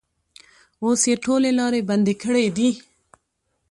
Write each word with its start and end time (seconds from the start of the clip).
اوس 0.83 1.01
یې 1.09 1.15
ټولې 1.25 1.51
لارې 1.59 1.81
بندې 1.89 2.13
کړې 2.23 2.45
دي. 2.57 2.69